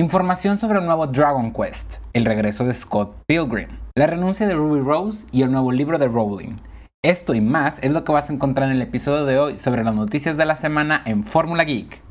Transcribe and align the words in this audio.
Información 0.00 0.56
sobre 0.56 0.78
el 0.78 0.86
nuevo 0.86 1.06
Dragon 1.08 1.52
Quest, 1.52 1.96
el 2.14 2.24
regreso 2.24 2.64
de 2.64 2.72
Scott 2.72 3.14
Pilgrim, 3.26 3.68
la 3.94 4.06
renuncia 4.06 4.48
de 4.48 4.54
Ruby 4.54 4.80
Rose 4.80 5.26
y 5.30 5.42
el 5.42 5.52
nuevo 5.52 5.72
libro 5.72 5.98
de 5.98 6.08
Rowling. 6.08 6.56
Esto 7.02 7.34
y 7.34 7.42
más 7.42 7.78
es 7.82 7.90
lo 7.90 8.02
que 8.02 8.10
vas 8.10 8.30
a 8.30 8.32
encontrar 8.32 8.70
en 8.70 8.76
el 8.76 8.80
episodio 8.80 9.26
de 9.26 9.38
hoy 9.38 9.58
sobre 9.58 9.84
las 9.84 9.94
noticias 9.94 10.38
de 10.38 10.46
la 10.46 10.56
semana 10.56 11.02
en 11.04 11.22
Fórmula 11.22 11.64
Geek. 11.64 12.02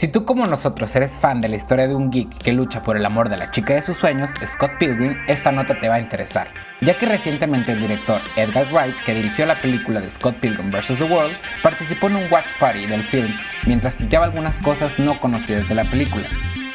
Si 0.00 0.08
tú 0.08 0.24
como 0.24 0.46
nosotros 0.46 0.96
eres 0.96 1.10
fan 1.10 1.42
de 1.42 1.48
la 1.50 1.56
historia 1.56 1.86
de 1.86 1.94
un 1.94 2.10
geek 2.10 2.38
que 2.38 2.54
lucha 2.54 2.82
por 2.82 2.96
el 2.96 3.04
amor 3.04 3.28
de 3.28 3.36
la 3.36 3.50
chica 3.50 3.74
de 3.74 3.82
sus 3.82 3.98
sueños, 3.98 4.30
Scott 4.46 4.78
Pilgrim, 4.78 5.14
esta 5.28 5.52
nota 5.52 5.78
te 5.78 5.90
va 5.90 5.96
a 5.96 6.00
interesar, 6.00 6.48
ya 6.80 6.96
que 6.96 7.04
recientemente 7.04 7.72
el 7.72 7.82
director 7.82 8.22
Edgar 8.34 8.66
Wright, 8.72 8.94
que 9.04 9.14
dirigió 9.14 9.44
la 9.44 9.60
película 9.60 10.00
de 10.00 10.08
Scott 10.08 10.36
Pilgrim 10.36 10.70
vs. 10.70 10.96
The 10.96 11.04
World, 11.04 11.36
participó 11.62 12.06
en 12.06 12.16
un 12.16 12.32
watch 12.32 12.46
party 12.58 12.86
del 12.86 13.02
film 13.02 13.28
mientras 13.66 13.94
tuiteaba 13.94 14.24
algunas 14.24 14.58
cosas 14.60 14.98
no 14.98 15.12
conocidas 15.20 15.68
de 15.68 15.74
la 15.74 15.84
película. 15.84 16.24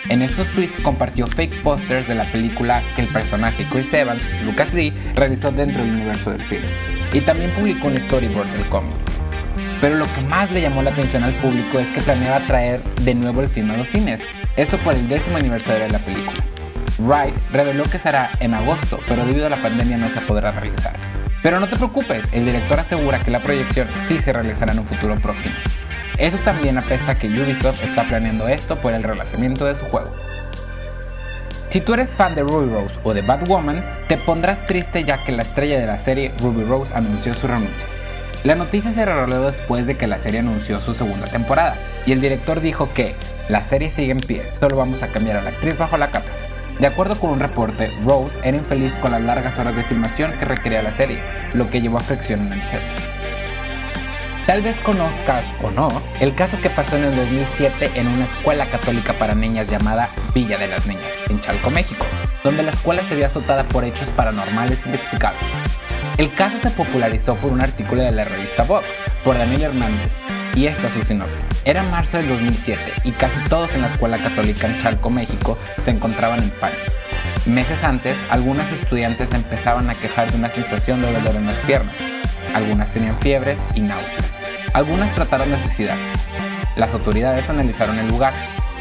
En 0.09 0.21
estos 0.21 0.47
tweets 0.49 0.79
compartió 0.83 1.25
fake 1.25 1.63
posters 1.63 2.07
de 2.07 2.13
la 2.13 2.25
película 2.25 2.83
que 2.95 3.01
el 3.01 3.07
personaje 3.07 3.65
Chris 3.71 3.91
Evans, 3.91 4.21
Lucas 4.43 4.71
Lee, 4.71 4.93
realizó 5.15 5.49
dentro 5.49 5.81
del 5.81 5.95
universo 5.95 6.29
del 6.29 6.41
film, 6.41 6.61
y 7.11 7.21
también 7.21 7.49
publicó 7.55 7.87
un 7.87 7.99
storyboard 7.99 8.51
del 8.51 8.69
cómic. 8.69 9.14
Pero 9.81 9.95
lo 9.95 10.05
que 10.05 10.21
más 10.21 10.51
le 10.51 10.61
llamó 10.61 10.81
la 10.81 10.91
atención 10.91 11.23
al 11.23 11.33
público 11.35 11.79
es 11.79 11.87
que 11.89 12.01
planeaba 12.01 12.39
traer 12.47 12.83
de 13.01 13.13
nuevo 13.13 13.41
el 13.41 13.49
film 13.49 13.71
a 13.71 13.77
los 13.77 13.89
cines, 13.89 14.21
esto 14.55 14.77
por 14.77 14.93
el 14.93 15.07
décimo 15.07 15.37
aniversario 15.37 15.83
de 15.83 15.91
la 15.91 15.99
película. 15.99 16.43
Wright 16.99 17.35
reveló 17.51 17.83
que 17.83 17.99
será 17.99 18.31
en 18.39 18.53
agosto, 18.53 18.99
pero 19.07 19.25
debido 19.25 19.47
a 19.47 19.49
la 19.49 19.57
pandemia 19.57 19.97
no 19.97 20.07
se 20.09 20.21
podrá 20.21 20.51
realizar. 20.51 20.93
Pero 21.43 21.59
no 21.59 21.67
te 21.67 21.75
preocupes, 21.75 22.25
el 22.31 22.45
director 22.45 22.79
asegura 22.79 23.19
que 23.19 23.31
la 23.31 23.39
proyección 23.39 23.87
sí 24.07 24.19
se 24.19 24.33
realizará 24.33 24.71
en 24.71 24.79
un 24.79 24.87
futuro 24.87 25.15
próximo. 25.15 25.53
Eso 26.17 26.37
también 26.39 26.77
apesta 26.77 27.19
que 27.19 27.27
Ubisoft 27.27 27.83
está 27.83 28.03
planeando 28.03 28.47
esto 28.47 28.79
por 28.79 28.93
el 28.93 29.03
relanzamiento 29.03 29.65
de 29.65 29.75
su 29.75 29.85
juego. 29.85 30.15
Si 31.69 31.81
tú 31.81 31.93
eres 31.93 32.11
fan 32.11 32.35
de 32.35 32.41
Ruby 32.41 32.71
Rose 32.71 32.97
o 33.03 33.13
de 33.13 33.21
Batwoman, 33.21 33.83
te 34.07 34.17
pondrás 34.17 34.65
triste 34.65 35.03
ya 35.03 35.23
que 35.25 35.33
la 35.33 35.43
estrella 35.43 35.77
de 35.77 35.85
la 35.85 35.99
serie 35.99 36.33
Ruby 36.39 36.63
Rose 36.63 36.95
anunció 36.95 37.33
su 37.33 37.47
renuncia. 37.47 37.87
La 38.43 38.55
noticia 38.55 38.91
se 38.91 39.05
reveló 39.05 39.41
después 39.41 39.87
de 39.87 39.97
que 39.97 40.07
la 40.07 40.19
serie 40.19 40.41
anunció 40.41 40.81
su 40.81 40.93
segunda 40.93 41.25
temporada, 41.25 41.75
y 42.05 42.11
el 42.11 42.21
director 42.21 42.61
dijo 42.61 42.93
que 42.93 43.15
la 43.49 43.63
serie 43.63 43.89
sigue 43.89 44.11
en 44.11 44.19
pie, 44.19 44.43
solo 44.59 44.75
vamos 44.75 45.01
a 45.01 45.07
cambiar 45.07 45.37
a 45.37 45.41
la 45.41 45.49
actriz 45.49 45.77
bajo 45.77 45.97
la 45.97 46.11
capa. 46.11 46.29
De 46.79 46.87
acuerdo 46.87 47.17
con 47.17 47.29
un 47.29 47.39
reporte, 47.39 47.91
Rose 48.03 48.39
era 48.43 48.57
infeliz 48.57 48.93
con 48.97 49.11
las 49.11 49.21
largas 49.21 49.57
horas 49.57 49.75
de 49.75 49.83
filmación 49.83 50.33
que 50.33 50.45
requería 50.45 50.83
la 50.83 50.91
serie, 50.91 51.19
lo 51.53 51.69
que 51.69 51.81
llevó 51.81 51.97
a 51.97 52.01
fricción 52.01 52.47
en 52.47 52.53
el 52.53 52.63
set. 52.63 52.81
Tal 54.45 54.61
vez 54.61 54.79
conozcas 54.81 55.45
o 55.63 55.71
no 55.71 55.89
el 56.19 56.35
caso 56.35 56.61
que 56.61 56.69
pasó 56.69 56.97
en 56.97 57.05
el 57.05 57.15
2007 57.15 57.91
en 57.95 58.07
una 58.07 58.25
escuela 58.25 58.67
católica 58.67 59.13
para 59.13 59.33
niñas 59.33 59.67
llamada 59.67 60.09
Villa 60.35 60.59
de 60.59 60.67
las 60.67 60.85
Niñas, 60.85 61.11
en 61.29 61.41
Chalco, 61.41 61.71
México, 61.71 62.05
donde 62.43 62.61
la 62.61 62.71
escuela 62.71 63.03
se 63.03 63.15
vio 63.15 63.25
azotada 63.25 63.63
por 63.63 63.85
hechos 63.85 64.09
paranormales 64.09 64.85
inexplicables. 64.85 65.64
El 66.17 66.33
caso 66.33 66.57
se 66.59 66.69
popularizó 66.71 67.35
por 67.35 67.51
un 67.51 67.61
artículo 67.61 68.01
de 68.01 68.11
la 68.11 68.23
revista 68.23 68.63
Vox, 68.63 68.85
por 69.25 69.37
Daniel 69.37 69.63
Hernández, 69.63 70.13
y 70.55 70.67
esta 70.67 70.89
su 70.89 71.03
sinopsis. 71.03 71.37
Era 71.65 71.83
marzo 71.83 72.15
del 72.15 72.29
2007 72.29 72.81
y 73.03 73.11
casi 73.11 73.37
todos 73.49 73.75
en 73.75 73.81
la 73.81 73.87
escuela 73.87 74.17
católica 74.17 74.67
en 74.67 74.81
Chalco, 74.81 75.09
México, 75.09 75.57
se 75.83 75.91
encontraban 75.91 76.41
en 76.41 76.49
pánico. 76.51 76.83
Meses 77.45 77.83
antes, 77.83 78.15
algunas 78.29 78.71
estudiantes 78.71 79.33
empezaban 79.33 79.89
a 79.89 79.95
quejar 79.95 80.31
de 80.31 80.37
una 80.37 80.49
sensación 80.49 81.01
de 81.01 81.11
dolor 81.11 81.35
en 81.35 81.47
las 81.47 81.57
piernas. 81.57 81.95
Algunas 82.53 82.91
tenían 82.91 83.19
fiebre 83.19 83.57
y 83.73 83.81
náuseas. 83.81 84.37
Algunas 84.73 85.13
trataron 85.15 85.51
de 85.51 85.59
suicidarse. 85.59 86.13
Las 86.77 86.93
autoridades 86.93 87.49
analizaron 87.49 87.99
el 87.99 88.07
lugar, 88.07 88.33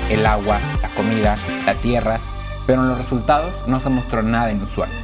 el 0.08 0.24
agua, 0.24 0.60
la 0.80 0.88
comida, 0.90 1.36
la 1.66 1.74
tierra, 1.74 2.20
pero 2.64 2.82
en 2.82 2.90
los 2.90 2.98
resultados 2.98 3.66
no 3.66 3.80
se 3.80 3.90
mostró 3.90 4.22
nada 4.22 4.52
inusual. 4.52 5.03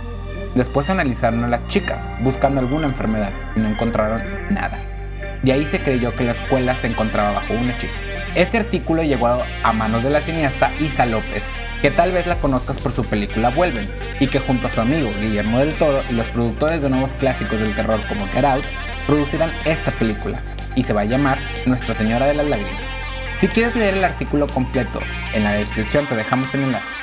Después 0.54 0.90
analizaron 0.90 1.44
a 1.44 1.48
las 1.48 1.66
chicas, 1.68 2.08
buscando 2.20 2.60
alguna 2.60 2.86
enfermedad, 2.86 3.32
y 3.54 3.60
no 3.60 3.68
encontraron 3.68 4.22
nada. 4.50 4.78
De 5.42 5.52
ahí 5.52 5.66
se 5.66 5.80
creyó 5.80 6.14
que 6.14 6.24
la 6.24 6.32
escuela 6.32 6.76
se 6.76 6.88
encontraba 6.88 7.32
bajo 7.32 7.54
un 7.54 7.70
hechizo. 7.70 7.98
Este 8.34 8.58
artículo 8.58 9.02
llegó 9.02 9.42
a 9.62 9.72
manos 9.72 10.02
de 10.02 10.10
la 10.10 10.20
cineasta 10.20 10.70
Isa 10.80 11.06
López, 11.06 11.44
que 11.80 11.90
tal 11.90 12.12
vez 12.12 12.26
la 12.26 12.36
conozcas 12.36 12.78
por 12.80 12.92
su 12.92 13.04
película 13.04 13.48
Vuelven, 13.50 13.88
y 14.18 14.26
que 14.26 14.40
junto 14.40 14.66
a 14.66 14.70
su 14.70 14.80
amigo 14.80 15.10
Guillermo 15.20 15.60
del 15.60 15.72
Toro 15.72 16.02
y 16.10 16.14
los 16.14 16.28
productores 16.28 16.82
de 16.82 16.90
nuevos 16.90 17.12
clásicos 17.12 17.58
del 17.58 17.74
terror 17.74 18.00
como 18.08 18.26
Get 18.28 18.44
Out, 18.44 18.64
producirán 19.06 19.50
esta 19.64 19.92
película, 19.92 20.40
y 20.74 20.82
se 20.82 20.92
va 20.92 21.02
a 21.02 21.06
llamar 21.06 21.38
Nuestra 21.64 21.94
Señora 21.94 22.26
de 22.26 22.34
las 22.34 22.46
Lágrimas. 22.46 22.82
Si 23.38 23.48
quieres 23.48 23.74
leer 23.74 23.94
el 23.94 24.04
artículo 24.04 24.46
completo, 24.46 25.00
en 25.32 25.44
la 25.44 25.54
descripción 25.54 26.04
te 26.04 26.16
dejamos 26.16 26.52
el 26.54 26.64
enlace. 26.64 26.99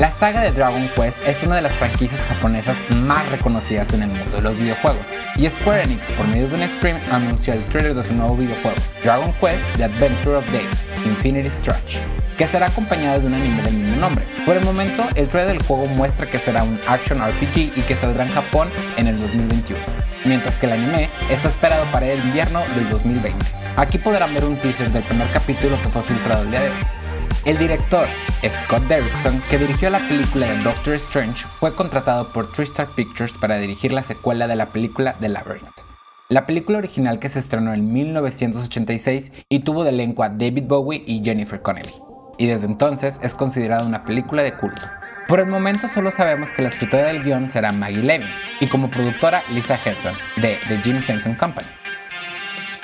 La 0.00 0.10
saga 0.10 0.40
de 0.40 0.52
Dragon 0.52 0.88
Quest 0.96 1.28
es 1.28 1.42
una 1.42 1.56
de 1.56 1.60
las 1.60 1.74
franquicias 1.74 2.22
japonesas 2.22 2.74
más 3.04 3.28
reconocidas 3.28 3.92
en 3.92 4.04
el 4.04 4.08
mundo 4.08 4.36
de 4.36 4.40
los 4.40 4.56
videojuegos, 4.56 5.06
y 5.36 5.46
Square 5.50 5.82
Enix, 5.82 6.06
por 6.12 6.26
medio 6.26 6.48
de 6.48 6.54
un 6.54 6.66
stream, 6.70 6.98
anunció 7.12 7.52
el 7.52 7.62
trailer 7.66 7.94
de 7.94 8.02
su 8.02 8.14
nuevo 8.14 8.34
videojuego, 8.34 8.78
Dragon 9.04 9.30
Quest 9.34 9.62
The 9.76 9.84
Adventure 9.84 10.36
of 10.36 10.46
Dave, 10.46 10.70
Infinity 11.04 11.50
Stretch, 11.50 11.98
que 12.38 12.48
será 12.48 12.68
acompañado 12.68 13.20
de 13.20 13.26
un 13.26 13.34
anime 13.34 13.60
del 13.60 13.74
mismo 13.74 13.96
nombre. 13.96 14.24
Por 14.46 14.56
el 14.56 14.64
momento, 14.64 15.04
el 15.16 15.28
trailer 15.28 15.58
del 15.58 15.66
juego 15.66 15.84
muestra 15.88 16.24
que 16.24 16.38
será 16.38 16.62
un 16.62 16.80
action 16.88 17.20
RPG 17.20 17.76
y 17.76 17.82
que 17.86 17.94
saldrá 17.94 18.24
en 18.24 18.32
Japón 18.32 18.70
en 18.96 19.06
el 19.06 19.20
2021, 19.20 19.78
mientras 20.24 20.56
que 20.56 20.64
el 20.64 20.72
anime 20.72 21.10
está 21.28 21.48
esperado 21.48 21.84
para 21.92 22.06
el 22.06 22.20
invierno 22.20 22.62
del 22.74 22.88
2020. 22.88 23.38
Aquí 23.76 23.98
podrán 23.98 24.32
ver 24.32 24.46
un 24.46 24.56
teaser 24.56 24.90
del 24.92 25.02
primer 25.02 25.28
capítulo 25.28 25.76
que 25.82 25.90
fue 25.90 26.02
filtrado 26.04 26.44
el 26.44 26.50
día 26.50 26.60
de 26.62 26.70
hoy. 26.70 26.99
El 27.46 27.56
director, 27.56 28.06
Scott 28.50 28.82
Derrickson, 28.82 29.40
que 29.48 29.56
dirigió 29.56 29.88
la 29.88 29.98
película 30.00 30.46
de 30.46 30.58
Doctor 30.58 30.92
Strange, 30.96 31.46
fue 31.58 31.74
contratado 31.74 32.28
por 32.34 32.52
Tristar 32.52 32.88
Pictures 32.88 33.32
para 33.32 33.56
dirigir 33.56 33.94
la 33.94 34.02
secuela 34.02 34.46
de 34.46 34.56
la 34.56 34.72
película 34.72 35.16
The 35.20 35.30
Labyrinth. 35.30 35.80
La 36.28 36.44
película 36.44 36.76
original 36.76 37.18
que 37.18 37.30
se 37.30 37.38
estrenó 37.38 37.72
en 37.72 37.90
1986 37.94 39.32
y 39.48 39.60
tuvo 39.60 39.84
de 39.84 39.90
elenco 39.90 40.22
a 40.22 40.28
David 40.28 40.64
Bowie 40.66 41.02
y 41.06 41.24
Jennifer 41.24 41.62
Connelly, 41.62 41.94
y 42.36 42.46
desde 42.46 42.66
entonces 42.66 43.18
es 43.22 43.32
considerada 43.32 43.86
una 43.86 44.04
película 44.04 44.42
de 44.42 44.58
culto. 44.58 44.82
Por 45.26 45.40
el 45.40 45.46
momento 45.46 45.88
solo 45.88 46.10
sabemos 46.10 46.50
que 46.50 46.60
la 46.60 46.68
escritora 46.68 47.06
del 47.06 47.22
guion 47.22 47.50
será 47.50 47.72
Maggie 47.72 48.02
Levin 48.02 48.28
y 48.60 48.66
como 48.66 48.90
productora 48.90 49.44
Lisa 49.48 49.80
Henson 49.82 50.14
de 50.36 50.58
The 50.68 50.76
Jim 50.82 51.02
Henson 51.08 51.36
Company. 51.36 51.68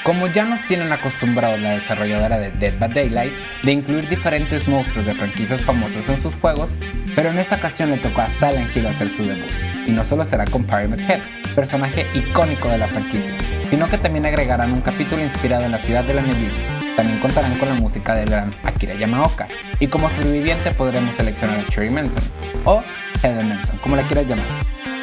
Como 0.06 0.28
ya 0.28 0.44
nos 0.44 0.65
tienen 0.69 0.93
acostumbrados 0.93 1.61
la 1.61 1.71
desarrolladora 1.71 2.39
de 2.39 2.53
Dead 2.53 2.78
by 2.78 2.89
Daylight 2.91 3.33
de 3.65 3.72
incluir 3.72 4.09
diferentes 4.09 4.69
monstruos 4.69 5.05
de 5.05 5.12
franquicias 5.15 5.61
famosas 5.62 6.09
en 6.09 6.22
sus 6.22 6.33
juegos, 6.37 6.69
pero 7.17 7.31
en 7.31 7.41
esta 7.41 7.56
ocasión 7.56 7.91
le 7.91 7.97
tocó 7.97 8.21
a 8.21 8.28
Silent 8.28 8.71
Hill 8.77 8.87
hacer 8.87 9.11
su 9.11 9.25
debut, 9.25 9.50
y 9.84 9.91
no 9.91 10.05
solo 10.05 10.22
será 10.22 10.45
con 10.45 10.62
Pyramid 10.62 11.00
Head, 11.00 11.22
personaje 11.56 12.06
icónico 12.15 12.69
de 12.69 12.78
la 12.78 12.87
franquicia, 12.87 13.34
sino 13.69 13.89
que 13.89 13.99
también 13.99 14.27
agregarán 14.27 14.72
un 14.72 14.81
capítulo 14.81 15.25
inspirado 15.25 15.65
en 15.65 15.72
la 15.72 15.81
ciudad 15.81 16.05
de 16.05 16.15
la 16.15 16.22
neblina. 16.22 16.55
También 16.95 17.19
contarán 17.19 17.59
con 17.59 17.69
la 17.69 17.75
música 17.75 18.15
del 18.15 18.31
gran 18.31 18.53
Akira 18.62 18.95
Yamaoka, 18.95 19.49
y 19.81 19.89
como 19.89 20.09
sobreviviente 20.11 20.71
podremos 20.71 21.16
seleccionar 21.16 21.59
a 21.59 21.66
Cherry 21.66 21.91
Manson, 21.91 22.22
o 22.65 22.81
Heather 23.25 23.45
Manson, 23.45 23.77
como 23.78 23.97
la 23.97 24.03
quieras 24.03 24.28
llamar, 24.28 24.47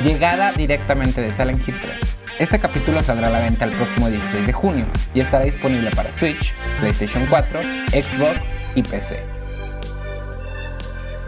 llegada 0.01 0.53
directamente 0.53 1.19
de 1.19 1.29
Silent 1.29 1.67
Hill 1.67 1.75
3. 1.81 2.22
Este 2.39 2.57
capítulo 2.57 3.03
saldrá 3.03 3.27
a 3.27 3.29
la 3.29 3.39
venta 3.39 3.65
el 3.65 3.71
próximo 3.71 4.09
16 4.09 4.47
de 4.47 4.53
junio 4.53 4.85
y 5.13 5.19
estará 5.19 5.45
disponible 5.45 5.91
para 5.91 6.11
Switch, 6.11 6.55
PlayStation 6.79 7.27
4, 7.29 7.61
Xbox 7.91 8.55
y 8.73 8.81
PC. 8.81 9.19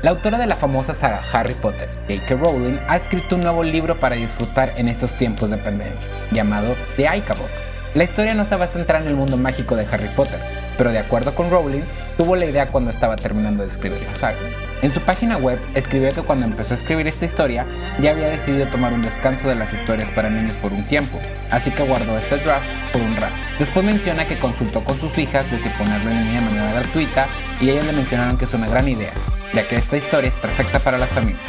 La 0.02 0.10
autora 0.10 0.40
de 0.40 0.48
la 0.48 0.56
famosa 0.56 0.96
saga 0.96 1.22
Harry 1.32 1.54
Potter, 1.54 1.90
J.K. 2.10 2.36
Rowling, 2.36 2.80
ha 2.88 2.98
escrito 2.98 3.36
un 3.36 3.42
nuevo 3.42 3.64
libro 3.64 4.00
para 4.00 4.16
disfrutar 4.16 4.74
en 4.78 4.88
estos 4.88 5.16
tiempos 5.16 5.52
de 5.52 5.58
pandemia, 5.58 5.96
llamado 6.32 6.76
The 6.98 7.04
Ica 7.18 7.36
Book. 7.36 7.50
La 7.94 8.04
historia 8.04 8.34
no 8.34 8.44
se 8.44 8.56
va 8.56 8.66
a 8.66 8.68
centrar 8.68 9.04
en 9.04 9.10
el 9.10 9.16
mundo 9.16 9.38
mágico 9.38 9.76
de 9.76 9.86
Harry 9.92 10.10
Potter, 10.10 10.40
pero 10.78 10.92
de 10.92 11.00
acuerdo 11.00 11.34
con 11.36 11.50
Rowling, 11.50 11.84
tuvo 12.18 12.36
la 12.36 12.46
idea 12.46 12.68
cuando 12.68 12.92
estaba 12.92 13.16
terminando 13.16 13.64
de 13.64 13.70
escribir 13.70 14.02
la 14.02 14.16
saga. 14.16 14.38
En 14.82 14.94
su 14.94 15.00
página 15.00 15.38
web 15.38 15.60
escribió 15.74 16.12
que 16.12 16.22
cuando 16.22 16.46
empezó 16.46 16.74
a 16.74 16.78
escribir 16.78 17.08
esta 17.08 17.26
historia 17.26 17.66
ya 18.00 18.12
había 18.12 18.28
decidido 18.28 18.68
tomar 18.68 18.94
un 18.94 19.02
descanso 19.02 19.48
de 19.48 19.56
las 19.56 19.74
historias 19.74 20.10
para 20.12 20.30
niños 20.30 20.56
por 20.58 20.74
un 20.74 20.84
tiempo, 20.86 21.20
así 21.50 21.72
que 21.72 21.84
guardó 21.84 22.18
este 22.18 22.38
draft 22.38 22.68
por 22.92 23.02
un 23.02 23.16
rato. 23.16 23.36
Después 23.58 23.86
menciona 23.86 24.26
que 24.26 24.38
consultó 24.38 24.84
con 24.84 24.98
sus 25.00 25.18
hijas 25.18 25.50
de 25.50 25.60
si 25.60 25.70
ponerlo 25.70 26.12
en 26.12 26.24
línea 26.24 26.42
de 26.42 26.46
manera 26.48 26.74
gratuita 26.74 27.28
y 27.60 27.70
ellas 27.70 27.86
le 27.86 27.94
mencionaron 27.94 28.38
que 28.38 28.46
es 28.46 28.54
una 28.54 28.68
gran 28.68 28.88
idea, 28.88 29.14
ya 29.54 29.68
que 29.68 29.76
esta 29.76 29.98
historia 29.98 30.30
es 30.30 30.36
perfecta 30.36 30.80
para 30.80 30.98
las 30.98 31.10
familias. 31.10 31.42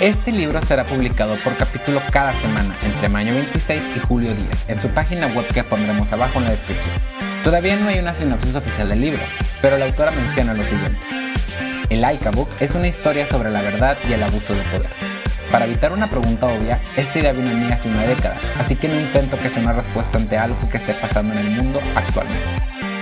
Este 0.00 0.30
libro 0.30 0.62
será 0.62 0.86
publicado 0.86 1.34
por 1.42 1.56
capítulo 1.56 2.00
cada 2.12 2.32
semana 2.34 2.76
entre 2.84 3.08
mayo 3.08 3.34
26 3.34 3.82
y 3.96 3.98
julio 3.98 4.32
10 4.32 4.68
en 4.68 4.80
su 4.80 4.88
página 4.88 5.26
web 5.26 5.46
que 5.52 5.64
pondremos 5.64 6.12
abajo 6.12 6.38
en 6.38 6.44
la 6.44 6.50
descripción. 6.52 6.94
Todavía 7.48 7.76
no 7.76 7.88
hay 7.88 7.98
una 7.98 8.14
sinopsis 8.14 8.56
oficial 8.56 8.90
del 8.90 9.00
libro, 9.00 9.22
pero 9.62 9.78
la 9.78 9.86
autora 9.86 10.10
menciona 10.10 10.52
lo 10.52 10.62
siguiente. 10.64 10.98
El 11.88 12.04
Aika 12.04 12.30
Book 12.30 12.50
es 12.60 12.74
una 12.74 12.88
historia 12.88 13.26
sobre 13.26 13.50
la 13.50 13.62
verdad 13.62 13.96
y 14.06 14.12
el 14.12 14.22
abuso 14.22 14.52
de 14.52 14.60
poder. 14.64 14.90
Para 15.50 15.64
evitar 15.64 15.94
una 15.94 16.10
pregunta 16.10 16.44
obvia, 16.44 16.78
esta 16.94 17.18
idea 17.18 17.32
vino 17.32 17.48
a 17.48 17.54
mí 17.54 17.72
hace 17.72 17.88
una 17.88 18.02
década, 18.02 18.36
así 18.58 18.76
que 18.76 18.88
no 18.88 19.00
intento 19.00 19.38
que 19.38 19.48
sea 19.48 19.62
una 19.62 19.72
respuesta 19.72 20.18
ante 20.18 20.36
algo 20.36 20.58
que 20.70 20.76
esté 20.76 20.92
pasando 20.92 21.32
en 21.32 21.38
el 21.38 21.50
mundo 21.52 21.80
actualmente. 21.96 22.44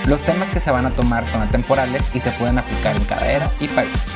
Los 0.07 0.21
temas 0.21 0.49
que 0.51 0.61
se 0.61 0.71
van 0.71 0.87
a 0.87 0.91
tomar 0.91 1.27
son 1.27 1.43
atemporales 1.43 2.09
y 2.15 2.21
se 2.21 2.31
pueden 2.31 2.59
aplicar 2.59 2.95
en 2.95 3.05
cada 3.05 3.29
era 3.29 3.51
y 3.59 3.67
país. 3.67 4.07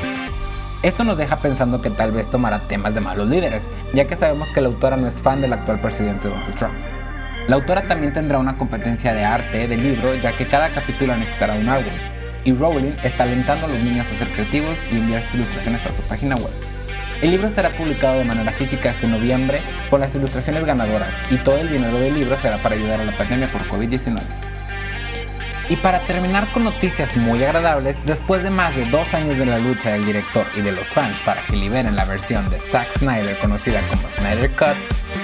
Esto 0.84 1.02
nos 1.02 1.18
deja 1.18 1.38
pensando 1.38 1.82
que 1.82 1.90
tal 1.90 2.12
vez 2.12 2.30
tomará 2.30 2.68
temas 2.68 2.94
de 2.94 3.00
malos 3.00 3.26
líderes, 3.26 3.68
ya 3.94 4.06
que 4.06 4.14
sabemos 4.14 4.48
que 4.50 4.60
la 4.60 4.68
autora 4.68 4.96
no 4.96 5.08
es 5.08 5.14
fan 5.18 5.40
del 5.40 5.54
actual 5.54 5.80
presidente 5.80 6.28
Donald 6.28 6.54
Trump. 6.54 7.00
La 7.50 7.56
autora 7.56 7.82
también 7.88 8.12
tendrá 8.12 8.38
una 8.38 8.56
competencia 8.56 9.12
de 9.12 9.25
arte 9.25 9.67
de 9.67 9.76
libro, 9.76 10.14
ya 10.14 10.37
que 10.37 10.47
cada 10.47 10.70
capítulo 10.70 11.17
necesitará 11.17 11.55
un 11.55 11.69
álbum, 11.69 11.93
y 12.44 12.52
Rowling 12.52 12.93
está 13.02 13.25
alentando 13.25 13.67
a 13.67 13.69
los 13.69 13.81
niños 13.81 14.06
a 14.06 14.19
ser 14.20 14.29
creativos 14.29 14.79
y 14.93 14.99
enviar 14.99 15.20
sus 15.23 15.35
ilustraciones 15.35 15.85
a 15.85 15.93
su 15.93 16.00
página 16.02 16.37
web. 16.37 16.52
El 17.20 17.32
libro 17.32 17.50
será 17.50 17.70
publicado 17.70 18.19
de 18.19 18.25
manera 18.25 18.52
física 18.52 18.91
este 18.91 19.08
noviembre 19.08 19.58
con 19.91 20.00
las 20.00 20.14
ilustraciones 20.14 20.64
ganadoras 20.64 21.12
y 21.29 21.38
todo 21.38 21.58
el 21.58 21.69
dinero 21.69 21.99
del 21.99 22.14
libro 22.14 22.38
será 22.38 22.56
para 22.58 22.76
ayudar 22.76 23.00
a 23.00 23.05
la 23.05 23.17
pandemia 23.19 23.49
por 23.49 23.62
COVID-19. 23.62 24.50
Y 25.70 25.76
para 25.76 26.00
terminar 26.00 26.49
con 26.49 26.64
noticias 26.64 27.17
muy 27.17 27.44
agradables, 27.44 28.05
después 28.05 28.43
de 28.43 28.50
más 28.50 28.75
de 28.75 28.87
dos 28.87 29.14
años 29.14 29.38
de 29.38 29.46
la 29.46 29.61
lucha 29.61 29.93
del 29.93 30.05
director 30.05 30.44
y 30.56 30.62
de 30.62 30.72
los 30.72 30.88
fans 30.88 31.20
para 31.25 31.43
que 31.43 31.55
liberen 31.55 31.94
la 31.94 32.05
versión 32.06 32.50
de 32.50 32.58
Zack 32.58 32.99
Snyder 32.99 33.38
conocida 33.38 33.81
como 33.88 34.11
Snyder 34.11 34.50
Cut, 34.50 34.75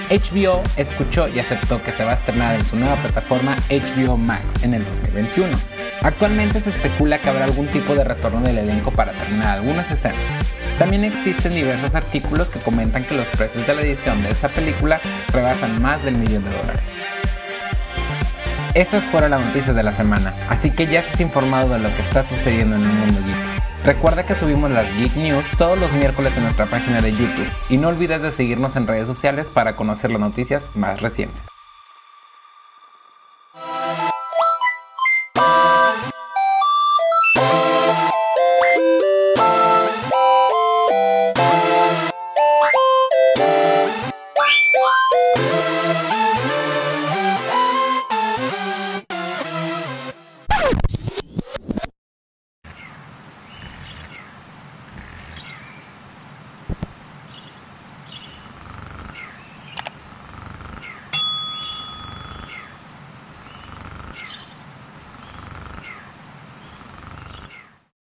HBO 0.09 0.63
escuchó 0.77 1.27
y 1.27 1.39
aceptó 1.39 1.83
que 1.83 1.91
se 1.91 2.05
va 2.05 2.11
a 2.11 2.15
estrenar 2.15 2.55
en 2.55 2.63
su 2.63 2.77
nueva 2.77 2.95
plataforma 2.95 3.57
HBO 3.69 4.15
Max 4.15 4.63
en 4.63 4.73
el 4.73 4.85
2021. 4.85 5.49
Actualmente 6.01 6.61
se 6.61 6.69
especula 6.69 7.19
que 7.19 7.29
habrá 7.29 7.43
algún 7.43 7.67
tipo 7.67 7.93
de 7.93 8.05
retorno 8.05 8.39
del 8.39 8.59
elenco 8.59 8.91
para 8.91 9.11
terminar 9.11 9.57
algunas 9.57 9.91
escenas. 9.91 10.21
También 10.79 11.03
existen 11.03 11.55
diversos 11.55 11.93
artículos 11.93 12.49
que 12.49 12.59
comentan 12.59 13.03
que 13.03 13.15
los 13.15 13.27
precios 13.27 13.67
de 13.67 13.75
la 13.75 13.81
edición 13.81 14.23
de 14.23 14.29
esta 14.29 14.47
película 14.47 15.01
rebasan 15.33 15.81
más 15.81 16.05
del 16.05 16.15
millón 16.15 16.45
de 16.45 16.55
dólares. 16.55 16.96
Estas 18.77 19.03
fueron 19.05 19.31
las 19.31 19.41
noticias 19.43 19.75
de 19.75 19.81
la 19.81 19.91
semana, 19.91 20.35
así 20.49 20.69
que 20.69 20.85
ya 20.85 20.99
estás 20.99 21.19
informado 21.19 21.73
de 21.73 21.79
lo 21.79 21.89
que 21.95 22.03
está 22.03 22.23
sucediendo 22.23 22.75
en 22.75 22.83
el 22.83 22.87
mundo 22.89 23.21
geek. 23.25 23.83
Recuerda 23.83 24.23
que 24.23 24.35
subimos 24.35 24.69
las 24.69 24.85
Geek 24.95 25.15
News 25.15 25.45
todos 25.57 25.79
los 25.79 25.91
miércoles 25.93 26.37
en 26.37 26.43
nuestra 26.43 26.67
página 26.67 27.01
de 27.01 27.11
YouTube 27.11 27.49
y 27.69 27.77
no 27.77 27.87
olvides 27.87 28.21
de 28.21 28.31
seguirnos 28.31 28.75
en 28.75 28.85
redes 28.85 29.07
sociales 29.07 29.49
para 29.49 29.75
conocer 29.75 30.11
las 30.11 30.19
noticias 30.19 30.67
más 30.75 31.01
recientes. 31.01 31.56